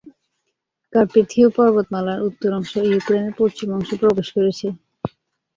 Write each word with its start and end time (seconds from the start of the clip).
কার্পেথীয় 0.93 1.47
পর্বতমালার 1.57 2.19
উত্তর 2.27 2.49
অংশ 2.53 2.71
ইউক্রেনের 2.89 3.33
পশ্চিম 3.39 3.67
অংশে 3.75 3.95
প্রবেশ 4.01 4.27
করেছে। 4.35 4.67